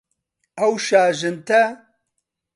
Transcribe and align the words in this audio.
ئەو 0.59 0.73
شاژنتە. 0.85 1.63